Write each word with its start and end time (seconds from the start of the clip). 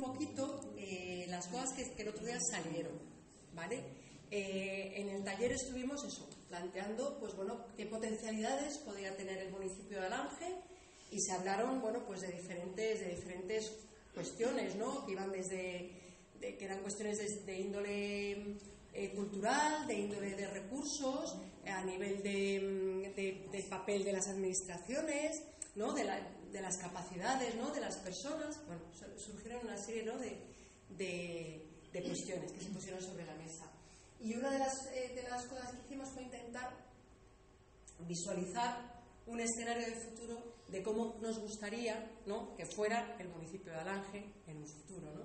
un 0.00 0.12
poquito 0.12 0.60
eh, 0.76 1.26
las 1.28 1.48
cosas 1.48 1.72
que, 1.72 1.90
que, 1.92 2.02
el 2.02 2.10
otro 2.10 2.24
día 2.24 2.38
salieron, 2.52 2.92
¿vale? 3.52 3.82
Eh, 4.30 4.92
en 4.94 5.08
el 5.08 5.24
taller 5.24 5.50
estuvimos 5.50 6.04
eso, 6.04 6.28
planteando, 6.48 7.18
pues 7.18 7.34
bueno, 7.34 7.64
qué 7.76 7.84
potencialidades 7.86 8.78
podría 8.78 9.16
tener 9.16 9.38
el 9.38 9.50
municipio 9.50 9.98
de 9.98 10.06
Alange 10.06 10.54
y 11.10 11.20
se 11.20 11.32
hablaron, 11.32 11.80
bueno, 11.80 12.04
pues 12.06 12.20
de 12.20 12.28
diferentes, 12.28 13.00
de 13.00 13.08
diferentes 13.08 13.72
cuestiones, 14.14 14.76
¿no? 14.76 15.04
Que 15.04 15.12
iban 15.12 15.32
desde, 15.32 15.90
que 16.40 16.64
eran 16.64 16.80
cuestiones 16.80 17.44
de, 17.44 17.58
índole 17.58 18.56
eh, 18.94 19.12
cultural, 19.16 19.84
de 19.88 19.94
índole 19.94 20.36
de 20.36 20.46
recursos, 20.46 21.36
a 21.66 21.82
nivel 21.84 22.22
de, 22.22 23.42
del 23.50 23.64
papel 23.64 24.04
de 24.04 24.12
las 24.12 24.28
administraciones, 24.28 25.42
¿no? 25.74 25.92
De 25.92 26.04
la, 26.04 26.20
de 26.52 26.60
las 26.60 26.76
capacidades 26.78 27.54
¿no? 27.56 27.70
de 27.70 27.80
las 27.80 27.96
personas, 27.98 28.58
bueno, 28.66 28.82
surgieron 29.16 29.66
una 29.66 29.76
serie 29.76 30.02
¿no? 30.04 30.16
de, 30.18 30.38
de, 30.96 32.02
cuestiones 32.02 32.52
que 32.52 32.60
se 32.60 32.70
pusieron 32.70 33.00
sobre 33.00 33.26
la 33.26 33.34
mesa. 33.34 33.70
Y 34.20 34.34
una 34.34 34.50
de 34.50 34.58
las, 34.58 34.86
eh, 34.92 35.12
de 35.14 35.22
las 35.28 35.44
cosas 35.46 35.72
que 35.72 35.86
hicimos 35.86 36.08
fue 36.10 36.22
intentar 36.22 36.72
visualizar 38.06 38.98
un 39.26 39.40
escenario 39.40 39.86
de 39.86 39.96
futuro 39.96 40.54
de 40.68 40.82
cómo 40.82 41.16
nos 41.20 41.38
gustaría 41.38 42.10
¿no? 42.26 42.54
que 42.54 42.66
fuera 42.66 43.16
el 43.18 43.28
municipio 43.28 43.72
de 43.72 43.78
Alange 43.78 44.32
en 44.46 44.56
un 44.58 44.66
futuro. 44.66 45.12
¿no? 45.12 45.24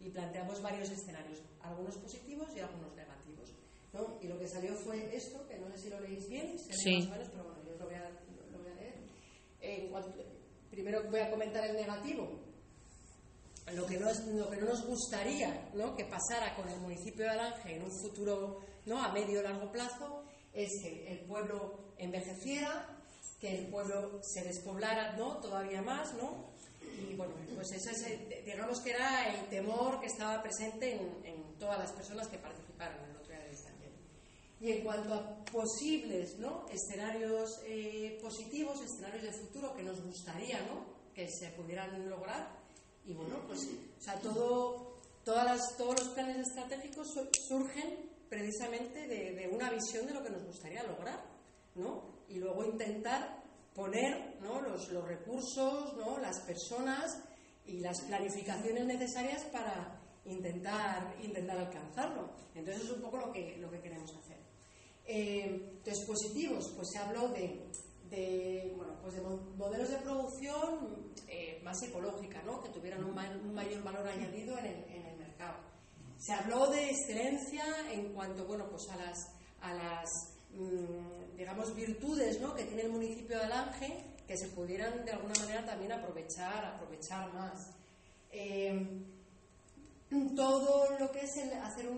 Y 0.00 0.10
planteamos 0.10 0.62
varios 0.62 0.90
escenarios, 0.90 1.40
algunos 1.60 1.96
positivos 1.96 2.48
y 2.54 2.60
algunos 2.60 2.94
negativos. 2.94 3.54
¿no? 3.92 4.18
Y 4.22 4.28
lo 4.28 4.38
que 4.38 4.48
salió 4.48 4.74
fue 4.76 5.14
esto, 5.14 5.46
que 5.48 5.58
no 5.58 5.70
sé 5.72 5.78
si 5.78 5.90
lo 5.90 6.00
leéis 6.00 6.28
bien, 6.28 6.58
sí. 6.58 7.08
pero 7.10 7.44
bueno, 7.44 7.62
yo 7.66 7.74
a, 7.74 7.78
lo 7.78 7.84
voy 7.86 7.94
a 7.94 8.19
primero 10.82 11.02
voy 11.10 11.20
a 11.20 11.30
comentar 11.30 11.64
el 11.64 11.76
negativo. 11.76 12.26
Lo 13.74 13.86
que, 13.86 13.98
no, 13.98 14.06
nos 14.06 14.86
gustaría 14.86 15.70
¿no? 15.74 15.94
que 15.94 16.06
pasara 16.06 16.56
con 16.56 16.68
el 16.68 16.80
municipio 16.80 17.24
de 17.24 17.30
Alange 17.30 17.76
en 17.76 17.82
un 17.82 17.92
futuro 17.92 18.60
¿no? 18.86 19.00
a 19.00 19.12
medio 19.12 19.40
o 19.40 19.42
largo 19.42 19.70
plazo 19.70 20.24
es 20.52 20.70
que 20.82 21.12
el 21.12 21.20
pueblo 21.20 21.92
envejeciera, 21.98 22.98
que 23.38 23.58
el 23.58 23.66
pueblo 23.68 24.20
se 24.22 24.42
despoblara 24.42 25.16
¿no? 25.16 25.36
todavía 25.36 25.82
más, 25.82 26.14
¿no? 26.14 26.50
Y 26.82 27.14
bueno, 27.14 27.34
pues 27.54 27.70
eso 27.72 27.90
es, 27.90 28.44
digamos 28.44 28.80
que 28.80 28.90
era 28.90 29.32
el 29.34 29.48
temor 29.48 30.00
que 30.00 30.06
estaba 30.06 30.42
presente 30.42 30.94
en, 30.94 31.24
en 31.24 31.58
todas 31.58 31.78
las 31.78 31.92
personas 31.92 32.26
que 32.26 32.38
participaron 32.38 33.04
en 33.04 33.10
el 33.10 33.16
otro 33.16 33.32
día 33.32 33.44
del 33.44 33.56
taller. 33.56 33.92
Y 34.60 34.72
en 34.72 34.84
cuanto 34.84 35.14
a 35.14 35.44
posibles 35.46 36.38
¿no? 36.38 36.66
escenarios 36.68 37.60
eh, 37.64 38.18
positivos, 38.22 38.80
escenarios 38.82 39.22
de 39.22 39.32
futuro 39.32 39.74
que 39.74 39.82
nos 39.82 40.02
gustaría 40.04 40.60
¿no? 40.62 40.84
que 41.14 41.28
se 41.30 41.48
pudieran 41.50 42.08
lograr, 42.08 42.60
y 43.06 43.14
bueno, 43.14 43.36
pues 43.46 43.60
o 43.98 44.02
sea, 44.02 44.20
todo, 44.20 44.98
todas 45.24 45.44
las, 45.44 45.76
todos 45.76 45.98
los 45.98 46.08
planes 46.10 46.46
estratégicos 46.46 47.08
surgen 47.48 48.10
precisamente 48.28 49.08
de, 49.08 49.32
de, 49.32 49.48
una 49.48 49.70
visión 49.70 50.06
de 50.06 50.14
lo 50.14 50.22
que 50.22 50.30
nos 50.30 50.44
gustaría 50.44 50.82
lograr, 50.84 51.24
¿no? 51.74 52.04
Y 52.28 52.34
luego 52.34 52.64
intentar 52.64 53.40
poner 53.74 54.38
¿no? 54.40 54.60
los, 54.60 54.90
los 54.90 55.06
recursos, 55.06 55.96
¿no? 55.96 56.18
las 56.18 56.40
personas 56.40 57.18
y 57.66 57.80
las 57.80 58.00
planificaciones 58.02 58.84
necesarias 58.84 59.44
para 59.44 59.99
intentar, 60.24 61.14
intentar 61.22 61.58
alcanzarlo. 61.58 62.30
Entonces 62.54 62.84
es 62.84 62.90
un 62.90 63.02
poco 63.02 63.18
lo 63.18 63.32
que, 63.32 63.56
lo 63.58 63.70
que 63.70 63.80
queremos 63.80 64.14
hacer. 64.16 64.38
Eh, 65.06 65.80
dispositivos, 65.84 66.72
pues 66.76 66.88
se 66.92 66.98
habló 66.98 67.28
de, 67.28 68.72
bueno, 68.76 68.94
pues 69.02 69.14
de 69.14 69.22
modelos 69.22 69.90
de 69.90 69.96
producción 69.96 71.12
eh, 71.26 71.60
más 71.64 71.82
ecológica, 71.82 72.42
¿no? 72.42 72.62
que 72.62 72.68
tuvieran 72.68 73.04
un, 73.04 73.14
mayor 73.54 73.82
valor 73.82 74.06
añadido 74.06 74.56
en 74.58 74.66
el, 74.66 74.84
en 74.84 75.06
el, 75.06 75.18
mercado. 75.18 75.58
Se 76.18 76.32
habló 76.32 76.68
de 76.68 76.90
excelencia 76.90 77.64
en 77.92 78.12
cuanto 78.12 78.44
bueno, 78.44 78.68
pues 78.70 78.88
a 78.90 78.96
las, 78.96 79.32
a 79.62 79.74
las 79.74 80.08
mm, 80.52 81.36
digamos, 81.36 81.74
virtudes 81.74 82.40
¿no? 82.40 82.54
que 82.54 82.64
tiene 82.64 82.82
el 82.82 82.92
municipio 82.92 83.38
de 83.38 83.44
Alange 83.44 84.04
que 84.30 84.36
se 84.36 84.46
pudieran 84.50 85.04
de 85.04 85.10
alguna 85.10 85.34
manera 85.40 85.66
también 85.66 85.90
aprovechar, 85.90 86.64
aprovechar 86.64 87.34
más. 87.34 87.74
Eh, 88.30 88.86
es 91.36 91.52
hacer 91.54 91.88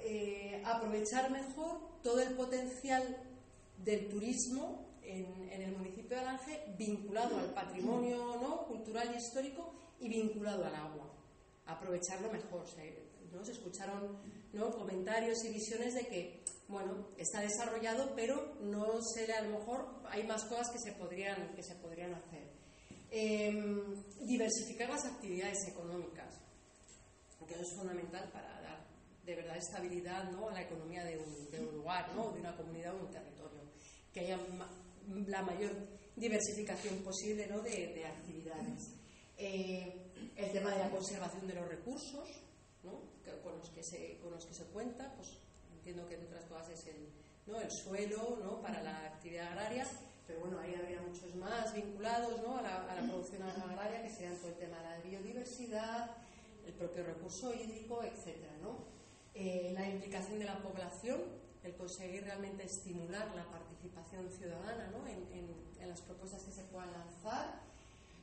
eh, 0.00 0.62
aprovechar 0.64 1.30
mejor 1.30 2.00
todo 2.02 2.20
el 2.20 2.34
potencial 2.34 3.16
del 3.78 4.08
turismo 4.08 4.86
en, 5.02 5.62
el 5.62 5.76
municipio 5.76 6.16
de 6.16 6.22
Alange 6.22 6.74
vinculado 6.78 7.38
al 7.38 7.52
patrimonio 7.52 8.64
cultural 8.68 9.12
y 9.14 9.18
histórico 9.18 9.72
y 10.00 10.08
vinculado 10.08 10.64
al 10.64 10.74
agua. 10.74 11.12
Aprovecharlo 11.66 12.30
mejor. 12.32 12.64
¿no? 13.32 13.44
se 13.44 13.52
escucharon 13.52 14.18
comentarios 14.76 15.44
y 15.44 15.52
visiones 15.52 15.94
de 15.94 16.06
que 16.06 16.44
bueno, 16.68 17.08
está 17.16 17.40
desarrollado, 17.40 18.12
pero 18.16 18.56
no 18.60 19.00
se 19.02 19.32
a 19.32 19.42
lo 19.42 19.58
mejor 19.58 19.86
hay 20.08 20.24
más 20.24 20.44
cosas 20.44 20.70
que 20.70 20.78
se 20.78 20.92
podrían, 20.92 21.54
que 21.54 21.62
se 21.62 21.74
podrían 21.76 22.14
hacer. 22.14 22.56
Em, 23.10 24.02
diversificar 24.26 24.88
las 24.88 25.04
actividades 25.04 25.58
económicas, 25.68 26.34
que 27.44 27.54
eso 27.54 27.62
es 27.62 27.74
fundamental 27.76 28.30
para 28.32 28.60
dar 28.62 28.86
de 29.26 29.34
verdad 29.34 29.56
estabilidad 29.56 30.30
¿no? 30.30 30.48
a 30.48 30.52
la 30.52 30.62
economía 30.62 31.04
de 31.04 31.18
un, 31.18 31.74
lugar, 31.74 32.14
¿no? 32.14 32.30
de 32.30 32.40
una 32.40 32.56
comunidad 32.56 32.94
o 32.94 33.04
un 33.04 33.10
territorio. 33.10 33.60
Que 34.12 34.20
haya 34.20 34.38
la 35.26 35.42
mayor 35.42 35.72
diversificación 36.14 36.98
posible 37.02 37.46
¿no? 37.48 37.60
de, 37.60 38.06
actividades. 38.06 38.94
Eh, 39.36 40.12
el 40.36 40.52
tema 40.52 40.70
de 40.70 40.78
la 40.78 40.90
conservación 40.90 41.46
de 41.46 41.54
los 41.54 41.68
recursos, 41.68 42.28
¿no? 42.84 43.02
con, 43.42 43.58
los 43.58 43.68
que 43.70 43.82
se, 43.82 44.18
con 44.18 44.30
los 44.30 44.46
que 44.46 44.54
se 44.54 44.64
cuenta, 44.66 45.12
pues 45.16 45.28
entiendo 45.72 46.06
que 46.08 46.14
entre 46.14 46.28
otras 46.28 46.44
cosas 46.46 46.70
es 46.70 46.86
el, 46.86 47.08
¿no? 47.46 47.60
el 47.60 47.70
suelo 47.70 48.38
¿no? 48.42 48.62
para 48.62 48.80
la 48.82 49.06
actividad 49.06 49.48
agraria, 49.48 49.86
pero 50.26 50.40
bueno, 50.40 50.58
ahí 50.60 50.74
habría 50.74 51.02
muchos 51.02 51.34
más 51.34 51.74
vinculados 51.74 52.40
¿no? 52.42 52.58
a, 52.58 52.62
la, 52.62 52.90
a 52.90 52.94
la 52.94 53.08
producción 53.08 53.42
agraria, 53.42 54.02
que 54.02 54.10
serían 54.10 54.36
todo 54.36 54.48
el 54.48 54.58
tema 54.58 54.78
de 54.78 54.84
la 54.84 54.98
biodiversidad, 55.00 56.16
el 56.66 56.72
propio 56.74 57.04
recurso 57.04 57.54
hídrico, 57.54 58.02
etcétera, 58.02 58.52
¿no? 58.62 58.96
Eh, 59.38 59.70
la 59.74 59.86
implicación 59.86 60.38
de 60.38 60.46
la 60.46 60.58
población, 60.62 61.20
el 61.62 61.74
conseguir 61.74 62.24
realmente 62.24 62.64
estimular 62.64 63.34
la 63.34 63.44
participación 63.50 64.30
ciudadana 64.30 64.88
¿no? 64.90 65.06
en, 65.06 65.66
las 65.86 66.00
propuestas 66.00 66.42
que 66.42 66.52
se 66.52 66.62
puedan 66.64 66.90
lanzar, 66.90 67.60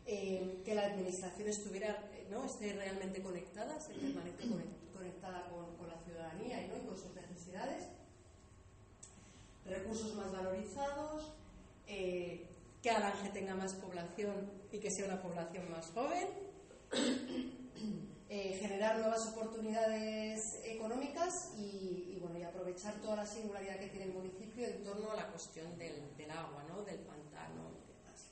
eh, 0.07 0.61
que 0.65 0.73
la 0.75 0.87
administración 0.87 1.47
estuviera, 1.47 2.03
¿no? 2.31 2.45
esté 2.45 2.73
realmente 2.73 3.21
conectada, 3.21 3.79
se 3.79 3.93
permanezca 3.93 4.43
conectada 4.93 5.47
con, 5.49 5.87
la 5.87 5.97
ciudadanía 6.03 6.65
y, 6.65 6.69
con 6.85 6.97
sus 6.97 7.13
necesidades, 7.13 7.83
recursos 9.65 10.15
más 10.15 10.31
valorizados, 10.31 11.31
eh, 11.87 12.47
que 12.81 12.89
Alange 12.89 13.29
tenga 13.29 13.53
más 13.55 13.75
población 13.75 14.51
y 14.71 14.79
que 14.79 14.89
sea 14.89 15.05
una 15.05 15.21
población 15.21 15.69
más 15.69 15.91
joven. 15.91 16.27
Generar 18.63 18.97
nuevas 18.97 19.27
oportunidades 19.27 20.39
económicas 20.63 21.33
y, 21.57 22.17
bueno, 22.21 22.39
y 22.39 22.43
aprovechar 22.43 22.93
toda 23.01 23.17
la 23.17 23.25
singularidad 23.25 23.77
que 23.77 23.89
tiene 23.89 24.05
el 24.05 24.13
municipio 24.13 24.65
en 24.65 24.81
torno 24.85 25.11
a 25.11 25.17
la 25.17 25.27
cuestión 25.27 25.77
del, 25.77 26.31
agua, 26.31 26.63
¿no? 26.69 26.81
del 26.83 26.99
pantano 26.99 27.71
y 27.75 27.91
demás. 27.91 28.31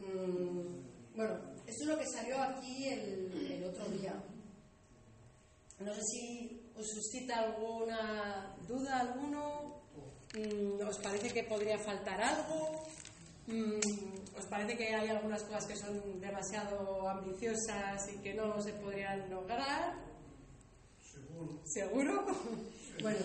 Mm, 0.00 1.16
bueno, 1.16 1.40
esto 1.66 1.82
es 1.82 1.88
lo 1.88 1.98
que 1.98 2.06
salió 2.06 2.42
aquí 2.42 2.88
el, 2.88 3.64
otro 3.64 3.86
día. 3.86 4.22
No 5.80 5.94
sé 5.94 6.02
si 6.02 6.70
os 6.76 6.86
suscita 6.86 7.38
alguna 7.38 8.54
duda, 8.68 9.00
alguno. 9.00 9.80
Mm, 10.34 10.86
¿Os 10.86 10.98
parece 10.98 11.32
que 11.32 11.44
podría 11.44 11.78
faltar 11.78 12.20
algo? 12.20 12.86
Mm, 13.48 13.80
¿Os 14.36 14.44
parece 14.44 14.76
que 14.76 14.94
hay 14.94 15.08
algunas 15.08 15.42
cosas 15.44 15.64
que 15.64 15.76
son 15.76 16.20
demasiado 16.20 17.08
ambiciosas 17.08 18.06
y 18.12 18.18
que 18.18 18.34
no 18.34 18.60
se 18.60 18.74
podrían 18.74 19.30
lograr? 19.30 19.94
Seguro. 21.00 21.58
¿Seguro? 21.64 22.26
bueno, 23.02 23.18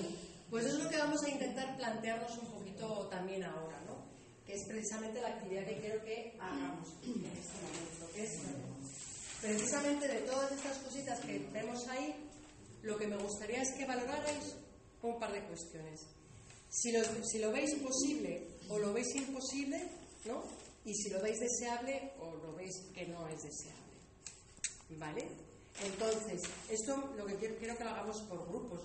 pues 0.50 0.66
es 0.66 0.76
lo 0.76 0.90
que 0.90 0.98
vamos 0.98 1.22
a 1.24 1.30
intentar 1.30 1.76
plantearnos 1.76 2.38
un 2.38 2.48
poquito 2.54 3.08
también 3.10 3.44
ahora, 3.44 3.82
¿no? 3.86 4.06
Que 4.46 4.54
es 4.54 4.66
precisamente 4.66 5.22
la 5.22 5.28
actividad 5.28 5.66
que 5.66 5.80
quiero 5.80 6.06
que 6.06 6.38
hagamos 6.40 6.88
en 7.04 7.26
este 7.26 7.58
momento, 7.62 8.14
que 8.16 8.24
es 8.24 8.40
precisamente 9.42 10.08
de 10.08 10.22
todas 10.22 10.54
estas 10.54 10.78
cositas 10.78 11.20
que 11.20 11.46
vemos 11.52 11.86
ahí, 11.90 12.16
lo 12.82 12.98
que 12.98 13.08
me 13.08 13.18
gustaría 13.18 13.62
es 13.62 13.74
que 13.74 13.86
valorarais 13.86 14.56
un 15.02 15.20
par 15.20 15.34
de 15.34 15.44
cuestiones. 15.48 16.06
Si 16.70 16.94
lo, 16.94 17.04
si 17.26 17.40
lo 17.40 17.52
veis 17.52 17.76
posible 17.76 18.48
o 18.70 18.80
lo 18.80 18.94
veis 18.94 19.14
imposible, 19.16 20.03
¿no? 20.26 20.44
Y 20.86 20.94
si 20.94 21.10
lo 21.10 21.22
veis 21.22 21.40
deseable 21.40 22.12
o 22.20 22.36
lo 22.36 22.54
veis 22.56 22.74
que 22.94 23.08
no 23.08 23.28
es 23.28 23.42
deseable. 23.44 23.82
¿Vale? 24.98 25.28
Entonces, 25.82 26.42
esto 26.70 27.14
lo 27.18 27.26
que 27.26 27.36
quiero, 27.36 27.56
quiero 27.58 27.78
que 27.78 27.84
lo 27.84 27.90
hagamos 27.90 28.22
por 28.24 28.48
grupos. 28.48 28.82